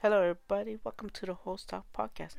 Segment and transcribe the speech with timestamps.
[0.00, 0.78] Hello, everybody.
[0.84, 2.36] Welcome to the Host Talk Podcast.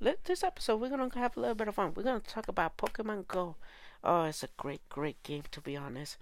[0.00, 1.92] This episode, we're going to have a little bit of fun.
[1.94, 3.54] We're going to talk about Pokemon Go.
[4.02, 6.16] Oh, it's a great, great game, to be honest.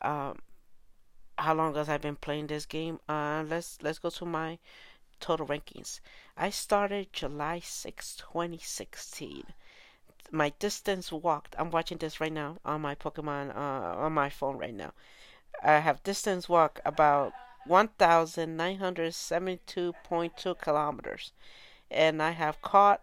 [0.00, 0.38] Um,
[1.36, 3.00] how long has I been playing this game?
[3.06, 4.58] Uh, let's let's go to my
[5.20, 6.00] total rankings.
[6.38, 9.44] I started July 6, 2016.
[10.30, 11.54] My distance walked.
[11.58, 14.94] I'm watching this right now on my Pokemon uh, on my phone right now.
[15.62, 17.34] I have distance walk about
[17.68, 21.32] 1,972.2 kilometers,
[21.90, 23.00] and I have caught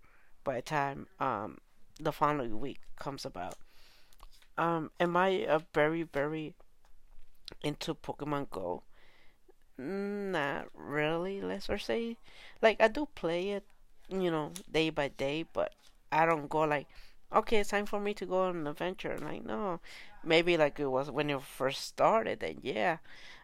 [0.44, 1.60] by the time um
[2.00, 3.56] the following week comes about.
[4.58, 6.54] Um, am I very very
[7.64, 8.84] into Pokemon Go?
[9.78, 11.42] Not really.
[11.42, 12.18] Let's say,
[12.62, 13.64] like I do play it,
[14.10, 15.74] you know, day by day, but
[16.12, 16.88] I don't go like
[17.34, 19.18] okay, it's time for me to go on an adventure.
[19.18, 19.80] Like, no,
[20.24, 22.40] maybe like it was when you first started.
[22.40, 22.98] Then yeah,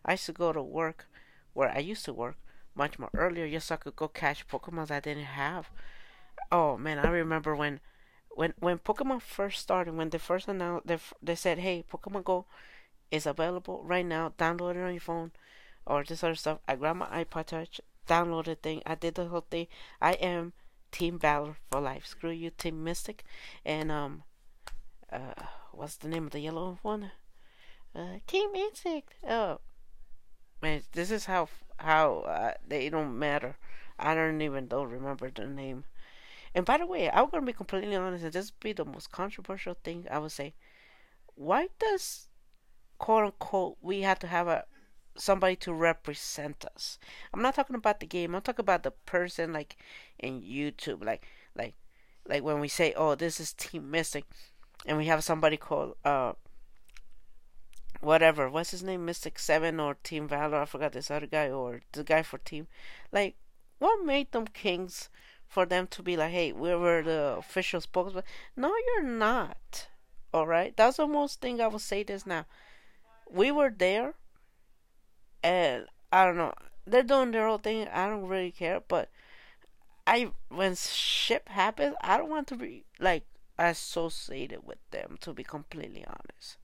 [0.06, 1.08] I used to go to work
[1.54, 2.36] where I used to work
[2.76, 5.70] much more earlier, just so I could go catch Pokemon that I didn't have.
[6.52, 7.80] Oh man, I remember when,
[8.30, 12.46] when when Pokemon first started, when they first announced, they they said, hey, Pokemon Go
[13.12, 14.34] is available right now.
[14.38, 15.31] Download it on your phone,
[15.86, 16.59] or this other stuff.
[16.68, 18.81] I grabbed my iPod Touch, downloaded thing.
[18.86, 19.68] I did the whole thing.
[20.02, 20.53] I am
[20.92, 22.06] Team Valor for life.
[22.06, 23.23] Screw you, Team Mystic.
[23.66, 24.23] And um,
[25.12, 27.12] uh, what's the name of the yellow one?
[27.96, 29.16] Uh, Team Insect.
[29.28, 29.59] Oh,
[30.62, 33.58] man, this is how how uh, they don't matter.
[33.98, 35.86] I don't even don't remember the name.
[36.53, 39.75] And by the way, I'm gonna be completely honest, and this be the most controversial
[39.84, 40.53] thing I would say.
[41.36, 42.28] Why does
[42.97, 44.66] quote unquote we have to have a
[45.19, 46.97] somebody to represent us.
[47.34, 48.34] I'm not talking about the game.
[48.34, 49.78] I'm talking about the person like
[50.18, 51.25] in YouTube, like
[51.56, 51.75] like
[52.28, 54.25] like when we say, "Oh, this is Team Mystic,"
[54.85, 56.34] and we have somebody called uh
[58.02, 60.62] whatever, what's his name, Mystic Seven or Team Valor.
[60.62, 62.68] I forgot this other guy or the guy for Team.
[63.12, 63.36] Like,
[63.80, 65.09] what made them kings
[65.47, 68.24] for them to be like, "Hey, we were the official spokesman"?
[68.56, 69.88] No, you're not.
[70.34, 72.46] All right, that's the most thing I will say this now.
[73.30, 74.13] We were there
[75.44, 76.53] and I don't know.
[76.85, 77.88] They're doing their own thing.
[77.88, 79.09] I don't really care, but
[80.07, 83.25] I when shit happens, I don't want to be like
[83.57, 85.17] associated with them.
[85.22, 86.57] To be completely honest,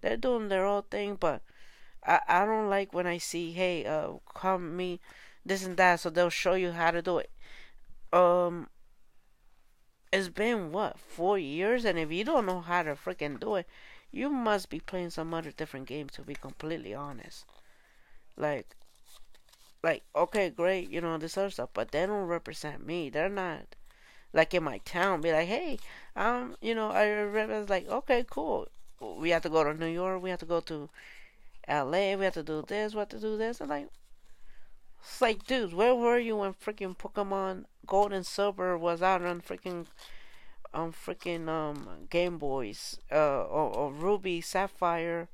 [0.00, 1.42] they're doing their own thing, but
[2.06, 5.00] I I don't like when I see hey uh come me
[5.44, 7.30] this and that, so they'll show you how to do it.
[8.12, 8.68] Um,
[10.12, 13.66] it's been what four years, and if you don't know how to freaking do it,
[14.10, 16.08] you must be playing some other different game.
[16.10, 17.44] To be completely honest.
[18.40, 18.74] Like,
[19.82, 23.10] like okay, great, you know this other stuff, but they don't represent me.
[23.10, 23.76] They're not
[24.32, 25.20] like in my town.
[25.20, 25.78] Be like, hey,
[26.16, 28.68] um, you know, I was like, okay, cool.
[29.00, 30.22] We have to go to New York.
[30.22, 30.88] We have to go to
[31.68, 32.16] L.A.
[32.16, 32.94] We have to do this.
[32.94, 33.60] We have to do this.
[33.60, 33.88] And like,
[35.02, 39.40] it's like, dude, where were you when freaking Pokemon Gold and Silver was out on
[39.40, 39.86] freaking
[40.72, 45.28] on freaking um Game Boys, uh, or, or Ruby, Sapphire,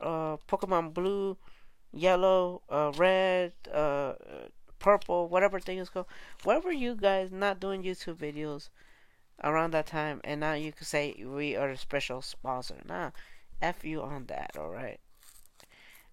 [0.00, 1.36] uh, Pokemon Blue
[1.92, 4.14] yellow, uh, red, uh,
[4.78, 6.06] purple, whatever thing is called.
[6.44, 8.68] Why were you guys not doing YouTube videos
[9.42, 10.20] around that time?
[10.24, 12.76] And now you can say we are a special sponsor.
[12.86, 13.10] Nah,
[13.60, 14.56] f you on that.
[14.58, 15.00] All right.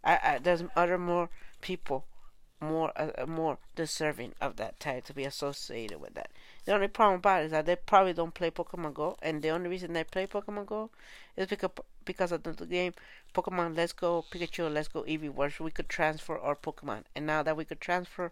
[0.03, 1.29] I, I there's other more
[1.61, 2.05] people
[2.61, 6.31] more uh, more deserving of that tag to be associated with that.
[6.65, 9.49] The only problem about it is that they probably don't play Pokemon Go, and the
[9.49, 10.89] only reason they play Pokemon Go
[11.35, 11.71] is because
[12.05, 12.93] because of the game
[13.35, 17.43] Pokemon Let's Go Pikachu Let's Go Eevee, where we could transfer our Pokemon, and now
[17.43, 18.31] that we could transfer,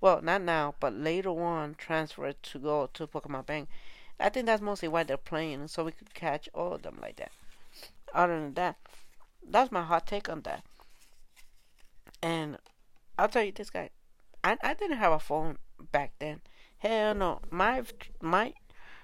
[0.00, 3.68] well, not now, but later on, transfer it to go to Pokemon Bank.
[4.18, 7.16] I think that's mostly why they're playing, so we could catch all of them like
[7.16, 7.30] that.
[8.12, 8.76] Other than that,
[9.48, 10.64] that's my hot take on that.
[12.20, 12.58] And
[13.16, 13.90] I'll tell you this guy,
[14.42, 15.58] I I didn't have a phone
[15.92, 16.40] back then.
[16.78, 17.82] Hell no, my
[18.20, 18.54] my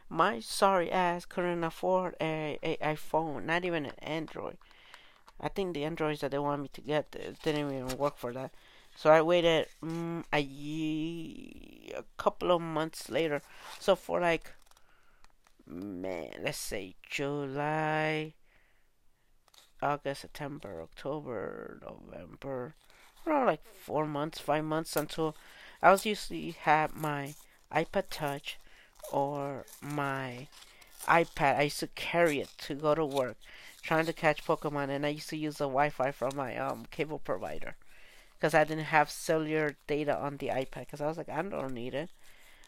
[0.08, 4.58] my sorry ass couldn't afford a, a iPhone, not even an Android.
[5.40, 7.10] I think the Androids that they wanted me to get
[7.42, 8.52] didn't even work for that.
[8.96, 10.38] So I waited um, a
[11.96, 13.42] a couple of months later.
[13.78, 14.52] So for like,
[15.66, 18.34] man, let's say July,
[19.82, 22.74] August, September, October, November,
[23.26, 25.36] around like four months, five months until
[25.82, 27.34] I was usually had my
[27.72, 28.58] iPod Touch
[29.12, 30.48] or my
[31.06, 31.58] iPad.
[31.58, 33.36] I used to carry it to go to work,
[33.82, 37.18] trying to catch Pokemon, and I used to use the Wi-Fi from my um cable
[37.18, 37.76] provider
[38.36, 41.74] because I didn't have cellular data on the iPad because I was like I don't
[41.74, 42.10] need it.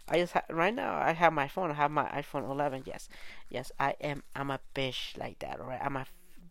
[0.09, 1.71] I just ha- right now I have my phone.
[1.71, 2.83] I have my iPhone 11.
[2.87, 3.09] Yes,
[3.49, 4.23] yes, I am.
[4.37, 5.61] I'm a bitch like that.
[5.61, 6.07] All right, I'm a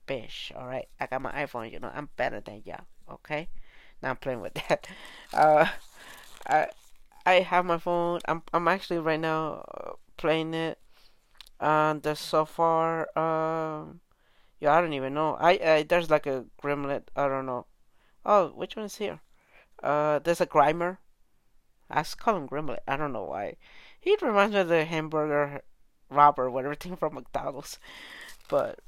[0.07, 0.55] bitch.
[0.55, 1.71] All right, I got my iPhone.
[1.71, 2.85] You know, I'm better than y'all.
[3.11, 3.49] Okay,
[4.01, 4.87] now I'm playing with that.
[5.33, 5.67] Uh,
[6.47, 6.67] I
[7.25, 8.21] I have my phone.
[8.27, 10.79] I'm I'm actually right now uh, playing it.
[11.59, 14.01] And uh, so far, um,
[14.59, 15.35] yeah, I don't even know.
[15.39, 17.03] I, I there's like a Grimlet.
[17.15, 17.65] I don't know.
[18.25, 19.19] Oh, which one is here?
[19.81, 20.97] Uh, there's a Grimer.
[21.89, 22.79] I call him Grimlet.
[22.87, 23.55] I don't know why.
[23.99, 25.61] He reminds me of the hamburger
[26.09, 27.79] robber, whatever thing from McDonald's.
[28.49, 28.79] But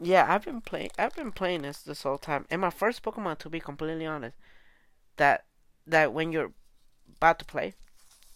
[0.00, 0.90] yeah, I've been playing.
[0.98, 2.46] I've been playing this this whole time.
[2.50, 4.36] And my first Pokemon, to be completely honest,
[5.16, 5.44] that
[5.86, 6.52] that when you're
[7.16, 7.74] about to play,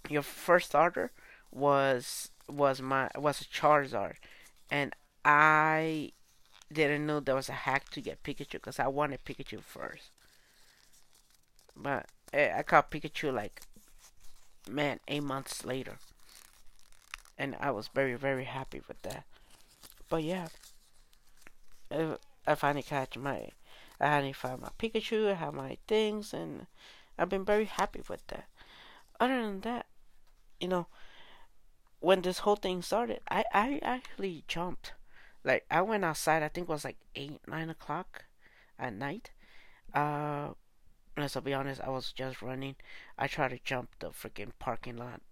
[0.08, 1.12] your first starter
[1.50, 4.14] was was my was a Charizard,
[4.70, 4.94] and
[5.25, 6.12] I
[6.72, 10.10] didn't know there was a hack to get Pikachu because I wanted Pikachu first.
[11.76, 13.62] But eh, I caught Pikachu like
[14.68, 15.98] man eight months later,
[17.38, 19.24] and I was very very happy with that.
[20.08, 20.48] But yeah,
[21.90, 23.50] I finally catch my
[24.00, 25.30] I finally found my Pikachu.
[25.30, 26.66] I have my things, and
[27.18, 28.48] I've been very happy with that.
[29.20, 29.86] Other than that,
[30.60, 30.86] you know,
[32.00, 34.92] when this whole thing started, I I actually jumped.
[35.46, 36.43] Like I went outside.
[36.43, 38.25] I think it was like eight nine o'clock
[38.81, 39.31] at night.
[39.94, 40.50] Uh,
[41.16, 41.81] let's be honest.
[41.81, 42.75] I was just running.
[43.16, 45.22] I tried to jump the freaking parking lot.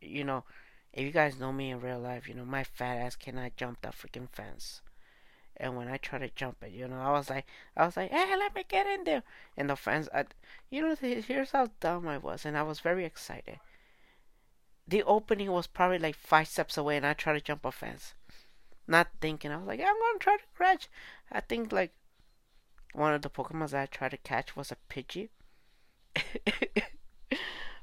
[0.00, 0.44] You know,
[0.92, 3.82] if you guys know me in real life, you know my fat ass cannot jump
[3.82, 4.80] that freaking fence.
[5.56, 7.46] And when I tried to jump it, you know, I was like,
[7.76, 9.22] I was like, hey, let me get in there.
[9.56, 10.26] And the fence, I,
[10.70, 13.58] you know, here's how dumb I was, and I was very excited.
[14.86, 18.14] The opening was probably like five steps away, and I tried to jump a fence,
[18.86, 19.50] not thinking.
[19.50, 20.88] I was like, I'm gonna try to catch.
[21.30, 21.92] I think like
[22.92, 25.28] one of the Pokemons I tried to catch was a Pidgey.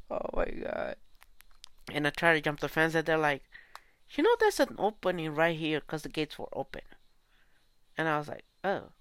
[0.10, 0.96] oh my god!
[1.92, 3.44] And I tried to jump the fence, and they're like,
[4.16, 6.82] you know, there's an opening right here because the gates were open.
[7.98, 8.92] And I was like, oh.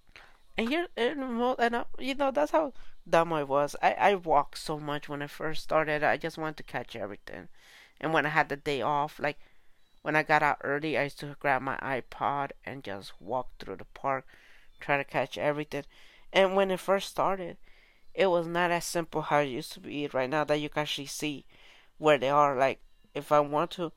[0.57, 1.19] And here, and,
[1.59, 2.73] and I, you know, that's how
[3.09, 3.75] dumb I was.
[3.81, 6.03] I, I walked so much when I first started.
[6.03, 7.47] I just wanted to catch everything.
[7.99, 9.39] And when I had the day off, like
[10.03, 13.77] when I got out early, I used to grab my iPod and just walk through
[13.77, 14.25] the park,
[14.79, 15.85] try to catch everything.
[16.31, 17.57] And when it first started,
[18.13, 20.83] it was not as simple how it used to be right now that you can
[20.83, 21.45] actually see
[21.97, 22.55] where they are.
[22.55, 22.79] Like,
[23.15, 23.91] if I want to,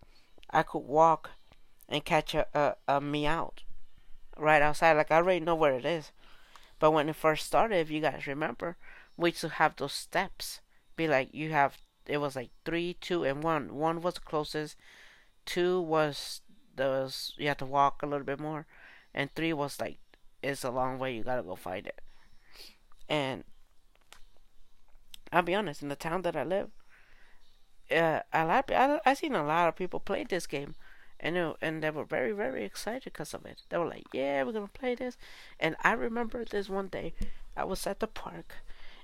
[0.51, 1.31] I could walk
[1.89, 3.59] and catch a, a, a Meowth
[4.37, 4.97] right outside.
[4.97, 6.13] Like I already know where it is.
[6.79, 8.77] But when it first started, if you guys remember,
[9.17, 10.61] we used to have those steps.
[10.95, 13.75] Be like you have it was like three, two, and one.
[13.75, 14.77] One was the closest.
[15.47, 16.43] Two was
[16.75, 18.67] the you had to walk a little bit more,
[19.15, 19.99] and three was like
[20.43, 21.17] it's a long way.
[21.17, 22.01] You gotta go find it.
[23.09, 23.45] And
[25.33, 26.71] I'll be honest, in the town that I live,
[27.91, 30.75] uh, a lot I I seen a lot of people play this game
[31.21, 33.63] and it, and they were very very excited because of it.
[33.69, 35.17] They were like, "Yeah, we're gonna play this."
[35.59, 37.15] And I remember this one day,
[37.57, 38.55] I was at the park,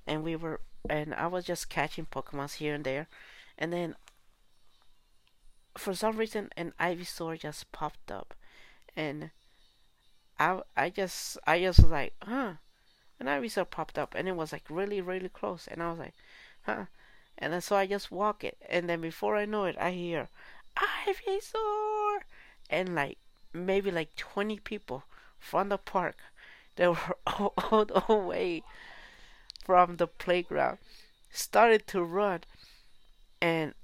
[0.07, 3.09] and we were, and I was just catching Pokemons here and there,
[3.59, 3.97] and then
[5.76, 8.35] for some reason an Ivysaur just popped up,
[8.97, 9.31] and
[10.38, 12.55] I I just I just was like, huh,
[13.21, 16.14] an Ivysaur popped up, and it was like really really close, and I was like,
[16.62, 16.87] huh.
[17.38, 20.29] And then so I just walk it, and then before I know it, I hear
[20.76, 22.21] Ivysaur!
[22.71, 23.19] And like
[23.52, 25.05] maybe like 20 people
[25.38, 26.17] from the park
[26.76, 28.62] that were all, all the way
[29.64, 30.79] from the playground
[31.31, 32.41] started to run.
[33.41, 33.75] And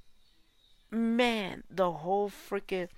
[0.90, 2.88] man, the whole freaking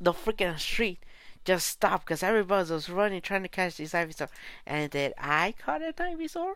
[0.00, 0.98] the freaking street
[1.44, 4.28] just stopped because everybody was running trying to catch this Ivysaur.
[4.66, 6.54] And did I caught an Ivysaur?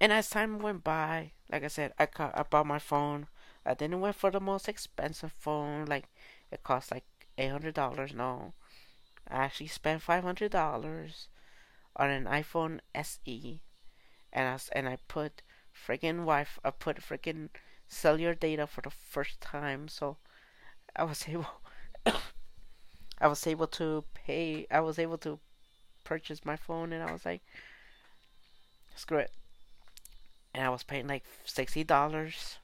[0.00, 3.28] And as time went by, like I said, I, caught, I bought my phone
[3.66, 5.84] I didn't went for the most expensive phone.
[5.86, 6.08] Like
[6.50, 7.04] it cost like
[7.38, 8.14] eight hundred dollars.
[8.14, 8.54] No,
[9.28, 11.28] I actually spent five hundred dollars
[11.96, 13.62] on an iPhone SE,
[14.32, 15.42] and I and I put
[15.74, 17.50] freaking wife I put freaking
[17.88, 20.18] cellular data for the first time, so
[20.98, 21.46] I was able
[23.20, 25.38] I was able to pay I was able to
[26.02, 27.42] purchase my phone and I was like
[28.96, 29.30] screw it.
[30.52, 32.58] And I was paying like sixty dollars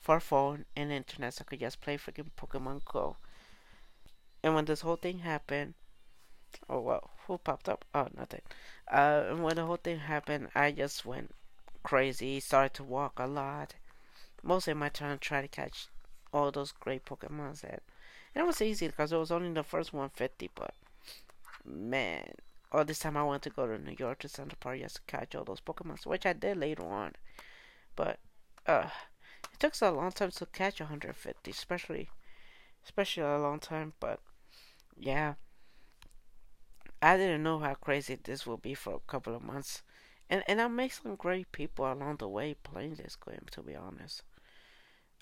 [0.00, 3.16] for a phone and internet so I could just play freaking Pokemon Go.
[4.44, 5.74] And when this whole thing happened
[6.70, 7.84] oh well, who popped up?
[7.92, 8.42] Oh nothing.
[8.88, 11.34] Uh and when the whole thing happened I just went
[11.82, 13.74] crazy, started to walk a lot.
[14.44, 15.88] Mostly my turn try to catch
[16.36, 17.82] all those great Pokemons that
[18.34, 20.74] and it was easy because it was only the first 150 but
[21.64, 22.34] man
[22.72, 25.02] all this time I wanted to go to New York to Center Park just to
[25.06, 27.12] catch all those Pokemon, which I did later on.
[27.94, 28.18] But
[28.66, 28.88] uh,
[29.52, 32.10] it took a long time to catch 150, especially,
[32.84, 33.94] especially a long time.
[34.00, 34.20] But
[34.98, 35.34] yeah,
[37.00, 39.82] I didn't know how crazy this will be for a couple of months,
[40.28, 43.46] and and I met some great people along the way playing this game.
[43.52, 44.22] To be honest,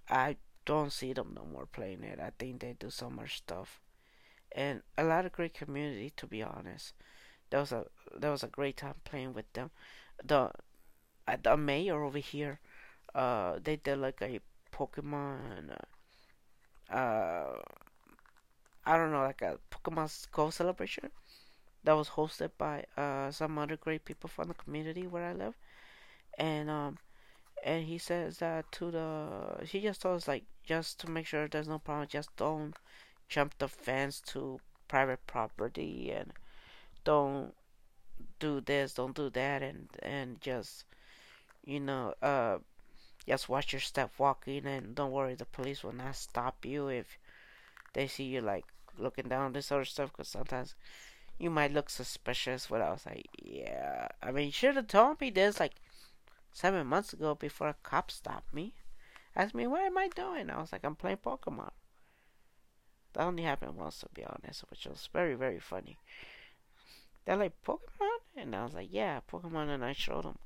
[0.08, 2.20] I don't see them no more playing it.
[2.20, 3.80] I think they do so much stuff,
[4.52, 6.12] and a lot of great community.
[6.16, 6.94] To be honest
[7.50, 9.70] that was a that was a great time playing with them.
[10.24, 10.50] The
[11.42, 12.60] the mayor over here,
[13.14, 14.40] uh, they did like a
[14.72, 15.76] Pokemon,
[16.90, 17.60] uh, uh,
[18.86, 21.10] I don't know, like a Pokemon Go celebration
[21.84, 25.54] that was hosted by uh some other great people from the community where I live,
[26.38, 26.98] and um,
[27.64, 31.48] and he says that to the he just told us like just to make sure
[31.48, 32.76] there's no problem, just don't
[33.28, 36.32] jump the fence to private property and
[37.04, 37.54] don't
[38.38, 40.84] do this, don't do that, and and just
[41.64, 42.58] you know uh
[43.26, 47.18] just watch your step walking, and don't worry, the police will not stop you if
[47.94, 48.66] they see you like
[48.98, 50.74] looking down this of stuff, because sometimes
[51.38, 52.66] you might look suspicious.
[52.68, 55.74] But I was like, yeah, I mean, you should have told me this like
[56.54, 58.72] seven months ago before a cop stopped me.
[59.36, 60.48] Asked me, what am I doing?
[60.48, 61.72] I was like, I'm playing Pokemon.
[63.12, 65.98] That only happened once, to be honest, which was very, very funny.
[67.24, 68.18] They're like, Pokemon?
[68.36, 69.68] And I was like, yeah, Pokemon.
[69.68, 70.38] And I showed them.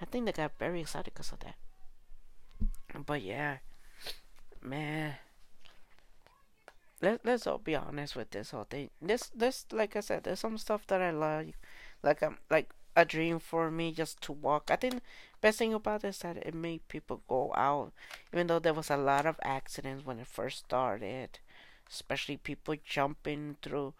[0.00, 1.56] I think they got very excited because of that.
[3.06, 3.58] But yeah,
[4.62, 5.14] man.
[7.02, 8.90] Let, let's all be honest with this whole thing.
[9.00, 11.56] This, this, like I said, there's some stuff that I like.
[12.02, 14.70] Like, I'm, like, a dream for me just to walk.
[14.70, 15.02] I think
[15.40, 17.92] best thing about this that it made people go out,
[18.32, 21.38] even though there was a lot of accidents when it first started,
[21.90, 23.94] especially people jumping through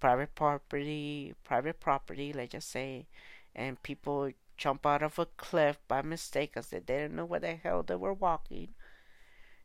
[0.00, 3.06] private property, private property, let's just say,
[3.54, 7.54] and people jump out of a cliff by mistake because they didn't know where the
[7.54, 8.68] hell they were walking.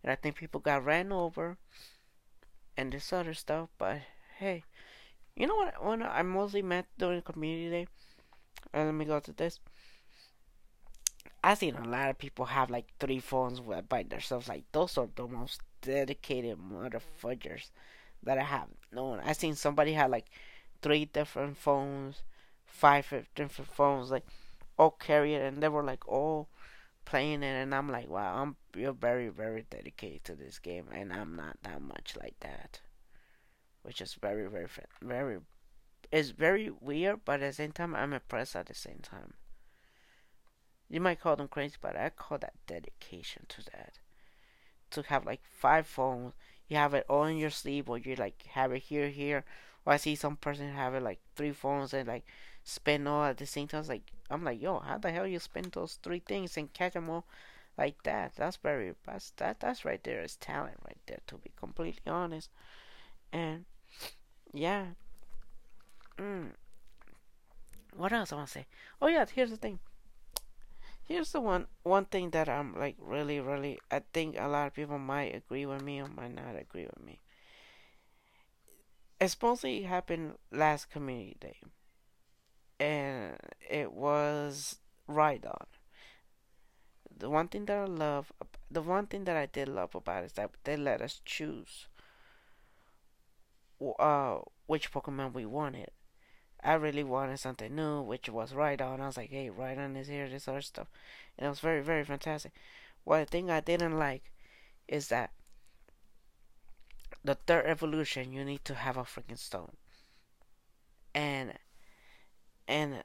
[0.04, 1.58] And I think people got ran over
[2.78, 3.70] and this other stuff.
[3.78, 4.00] But
[4.38, 4.64] hey,
[5.36, 5.84] you know what?
[5.84, 7.88] When I mostly met during community day,
[8.74, 9.60] let me go to this.
[11.44, 14.48] I've seen a lot of people have like three phones by themselves.
[14.48, 17.70] Like those are the most dedicated motherfuckers
[18.24, 19.22] that I have known.
[19.24, 20.28] I seen somebody had like
[20.82, 22.24] three different phones,
[22.66, 24.26] five different phones, like
[24.78, 26.50] all carry it, and they were like all
[27.06, 31.12] playing it, and I'm like, wow, I'm you're very very dedicated to this game, and
[31.14, 32.82] I'm not that much like that,
[33.84, 34.68] which is very very
[35.02, 35.40] very
[36.12, 39.34] it's very weird, but at the same time, I'm impressed at the same time.
[40.90, 44.00] You might call them crazy, but I call that dedication to that.
[44.92, 46.34] To have like five phones,
[46.68, 49.44] you have it all in your sleeve, or you like have it here, here.
[49.86, 52.26] Or I see some person have it like three phones and like
[52.64, 53.86] spin all at the same time.
[53.88, 57.10] Like I'm like, yo, how the hell you spin those three things and catch them
[57.10, 57.26] all
[57.78, 58.34] like that?
[58.36, 61.20] That's very that's that that's right there is talent right there.
[61.28, 62.50] To be completely honest,
[63.32, 63.66] and
[64.54, 64.88] yeah.
[66.20, 66.52] Mm.
[67.96, 68.66] What else I want to say?
[69.00, 69.80] Oh yeah, here's the thing
[71.04, 74.74] here's the one one thing that I'm like really really I think a lot of
[74.74, 77.20] people might agree with me or might not agree with me.
[79.22, 81.62] It mostly happened last community day.
[82.80, 83.38] And
[83.70, 85.66] it was right on.
[87.16, 88.34] The one thing that I love
[88.72, 91.88] the one thing that I did love about it is that they let us choose
[94.00, 95.92] uh which Pokemon we wanted.
[96.64, 99.00] I really wanted something new, which was Rhydon.
[99.00, 100.88] I was like, hey, Rhydon is here, this other stuff.
[101.38, 102.52] And it was very, very fantastic.
[103.06, 104.32] One thing I didn't like
[104.88, 105.32] is that
[107.24, 109.72] the third evolution, you need to have a freaking stone.
[111.16, 111.54] And,
[112.68, 113.04] and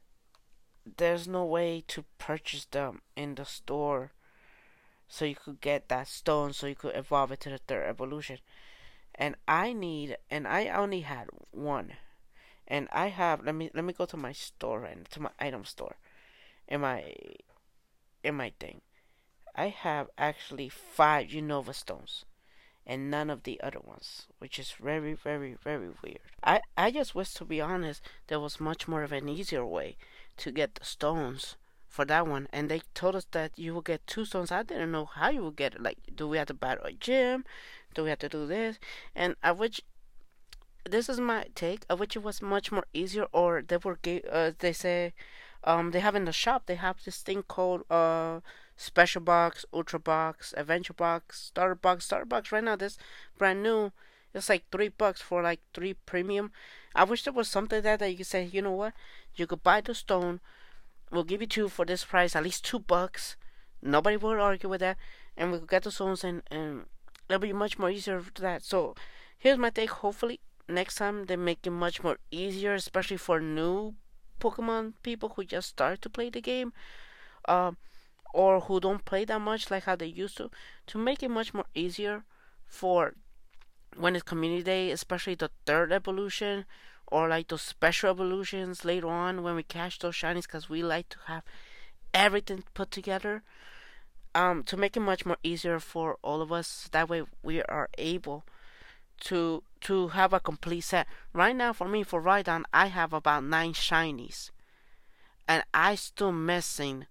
[0.96, 4.12] there's no way to purchase them in the store
[5.08, 8.38] so you could get that stone so you could evolve it to the third evolution.
[9.14, 11.92] And I need, and I only had one
[12.68, 15.64] and I have let me let me go to my store right to my item
[15.64, 15.96] store,
[16.68, 17.14] in my
[18.22, 18.80] in my thing.
[19.54, 22.24] I have actually five Unova stones
[22.86, 26.20] and none of the other ones, which is very, very, very weird.
[26.42, 29.96] I, I just wish, to be honest, there was much more of an easier way
[30.38, 31.56] to get the stones
[31.88, 32.48] for that one.
[32.52, 34.52] And they told us that you will get two stones.
[34.52, 35.82] I didn't know how you would get it.
[35.82, 37.44] Like, do we have to battle a gym?
[37.94, 38.78] Do we have to do this?
[39.14, 39.80] And I wish
[40.88, 41.84] this is my take.
[41.88, 43.98] I wish it was much more easier, or they were
[44.30, 45.12] uh, they say
[45.64, 48.40] um they have in the shop they have this thing called uh
[48.76, 52.52] special box, ultra box, adventure box, starter box, starter box.
[52.52, 52.98] Right now, this
[53.38, 53.92] brand new.
[54.34, 56.50] It's like three bucks for like three premium.
[56.94, 58.94] I wish there was something there that you could say, you know what,
[59.36, 60.40] you could buy the stone.
[61.12, 63.36] We'll give you two for this price, at least two bucks.
[63.80, 64.96] Nobody will argue with that,
[65.36, 66.86] and we could get the stones and and
[67.28, 68.64] it'll be much more easier for that.
[68.64, 68.96] So
[69.38, 69.90] here's my take.
[69.90, 73.94] Hopefully next time they make it much more easier, especially for new
[74.40, 76.72] Pokemon people who just start to play the game.
[77.46, 77.76] Um,
[78.34, 80.50] or who don't play that much like how they used to
[80.88, 82.24] to make it much more easier
[82.66, 83.14] for
[83.96, 86.64] when it's community day especially the third evolution
[87.06, 91.08] or like those special evolutions later on when we catch those shinies because we like
[91.08, 91.44] to have
[92.12, 93.42] everything put together
[94.34, 97.88] um, to make it much more easier for all of us that way we are
[97.98, 98.44] able
[99.20, 103.44] to to have a complete set right now for me for Rhydon I have about
[103.44, 104.50] nine shinies
[105.46, 107.06] and I still missing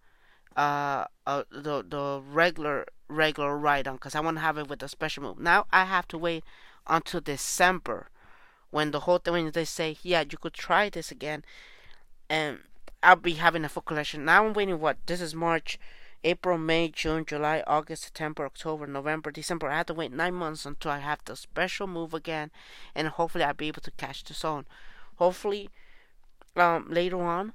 [0.55, 4.88] uh, uh the the regular regular Rhydon because I want to have it with the
[4.88, 5.39] special move.
[5.39, 6.43] Now I have to wait
[6.88, 8.10] until December
[8.72, 11.43] when the whole thing when they say yeah you could try this again,
[12.29, 12.60] and
[13.01, 14.25] I'll be having a full collection.
[14.25, 14.79] Now I'm waiting.
[14.79, 15.79] What this is March.
[16.24, 19.70] April, May, June, July, August, September, October, November, December.
[19.70, 22.51] I have to wait nine months until I have the special move again,
[22.96, 24.65] and hopefully I'll be able to catch the zone.
[25.15, 25.70] Hopefully,
[26.56, 27.53] um, later on,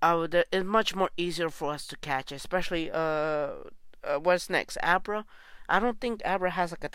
[0.00, 2.94] uh, it's much more easier for us to catch, especially uh,
[4.04, 5.24] uh, what's next, Abra.
[5.68, 6.90] I don't think Abra has like a.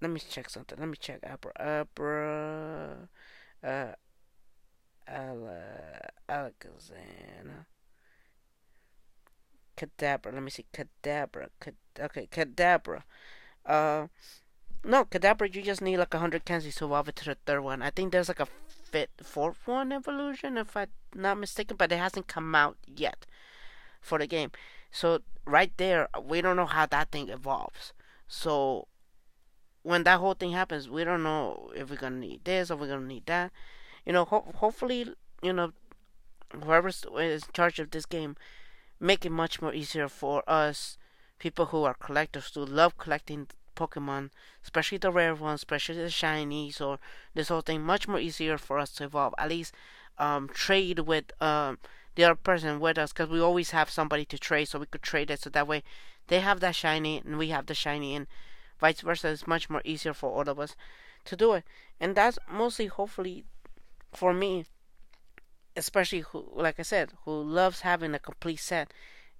[0.00, 0.78] Let me check something.
[0.78, 1.52] Let me check Abra.
[1.58, 3.08] Abra.
[3.62, 3.92] Uh,
[5.06, 6.10] Ala,
[9.98, 10.32] Kadabra.
[10.32, 10.66] Let me see.
[10.72, 11.48] Kadabra.
[11.60, 13.02] Kad, okay, Kadabra.
[13.64, 14.06] Uh,
[14.84, 17.62] no, Kadabra, You just need like a hundred candies to evolve it to the third
[17.62, 17.82] one.
[17.82, 21.98] I think there's like a fit fourth one evolution, if I'm not mistaken, but it
[21.98, 23.26] hasn't come out yet
[24.00, 24.50] for the game.
[24.90, 27.92] So right there, we don't know how that thing evolves.
[28.28, 28.88] So
[29.82, 32.88] when that whole thing happens, we don't know if we're gonna need this or we're
[32.88, 33.52] gonna need that.
[34.04, 35.72] You know, ho- hopefully, you know,
[36.62, 38.36] whoever's in charge of this game,
[39.00, 40.98] make it much more easier for us,
[41.38, 44.30] people who are collectors, who love collecting Pokemon,
[44.62, 46.98] especially the rare ones, especially the shinies or
[47.34, 49.34] this whole thing, much more easier for us to evolve.
[49.38, 49.74] At least
[50.18, 51.78] um, trade with um,
[52.14, 55.02] the other person with us because we always have somebody to trade, so we could
[55.02, 55.40] trade it.
[55.40, 55.82] So that way,
[56.28, 58.26] they have that shiny and we have the shiny, and
[58.80, 59.28] vice versa.
[59.28, 60.76] It's much more easier for all of us
[61.24, 61.64] to do it,
[62.00, 63.44] and that's mostly, hopefully,
[64.12, 64.66] for me,
[65.76, 68.92] especially who, like I said, who loves having a complete set,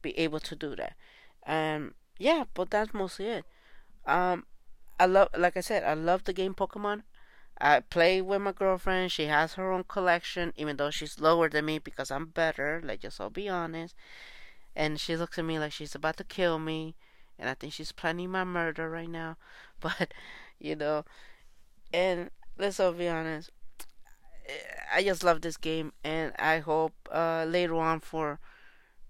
[0.02, 0.94] be able to do that.
[1.46, 3.44] Um, yeah, but that's mostly it.
[4.06, 4.46] Um,
[5.00, 7.02] I love, like I said, I love the game Pokemon.
[7.60, 9.12] I play with my girlfriend.
[9.12, 12.80] She has her own collection, even though she's lower than me because I'm better.
[12.84, 13.94] Like just I'll be honest.
[14.76, 16.94] And she looks at me like she's about to kill me,
[17.38, 19.36] and I think she's planning my murder right now.
[19.80, 20.14] But
[20.60, 21.04] you know,
[21.92, 23.50] and let's all be honest.
[24.92, 28.38] I just love this game, and I hope uh, later on for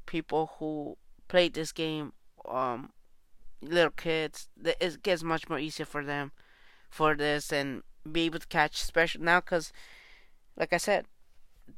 [0.07, 0.97] people who
[1.29, 2.13] played this game
[2.49, 2.91] um,
[3.61, 6.33] little kids, it gets much more easier for them
[6.91, 9.73] for this and be able to catch special now because,
[10.57, 11.07] like I said,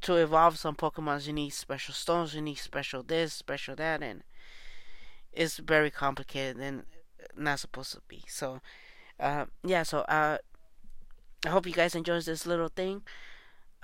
[0.02, 4.22] to evolve some Pokemons you need special stones, you need special this, special that, and
[5.32, 6.82] it's very complicated and
[7.36, 8.22] not supposed to be.
[8.28, 8.60] So,
[9.20, 9.82] uh, yeah.
[9.82, 10.38] So, uh,
[11.44, 13.02] I hope you guys enjoy this little thing.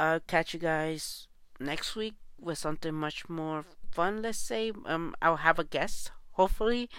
[0.02, 1.28] I'll catch you guys
[1.60, 4.20] next week with something much more fun.
[4.20, 6.10] Let's say um, I'll have a guest.
[6.32, 6.90] Hopefully,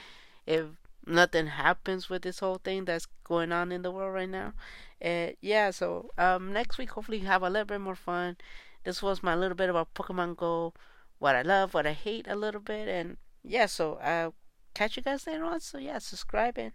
[0.45, 0.67] if
[1.05, 4.53] nothing happens with this whole thing that's going on in the world right now.
[5.01, 8.37] And yeah, so um, next week hopefully have a little bit more fun.
[8.85, 10.73] This was my little bit about Pokemon Go,
[11.19, 13.65] what I love, what I hate a little bit, and yeah.
[13.65, 14.33] So I'll
[14.73, 15.59] catch you guys later on.
[15.59, 16.71] So yeah, subscribe and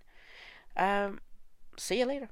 [0.76, 1.20] um,
[1.78, 2.28] see you later.